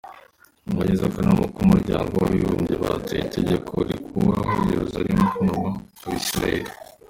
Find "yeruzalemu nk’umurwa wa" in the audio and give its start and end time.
4.69-6.13